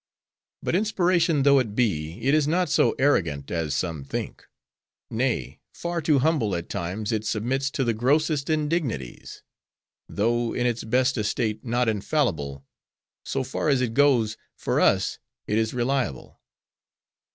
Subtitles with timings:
[0.63, 4.47] But inspiration though it be, it is not so arrogant as some think.
[5.11, 9.43] Nay, far too humble, at times it submits to the grossest indignities.
[10.09, 12.65] Though in its best estate, not infallible;
[13.23, 16.41] so far as it goes, for us, it is reliable.